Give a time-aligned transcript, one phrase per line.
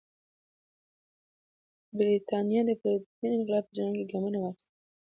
[1.97, 4.77] برېټانیا د پرتمین انقلاب په جریان کې ګامونه واخیستل.